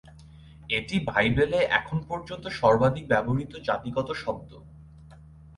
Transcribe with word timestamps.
এটি 0.69 0.95
বাইবেলে 1.09 1.59
এখন 1.79 1.97
পর্যন্ত 2.09 2.45
সর্বাধিক 2.59 3.05
ব্যবহৃত 3.07 3.53
জাতিগত 3.67 4.09
শব্দ। 4.23 4.51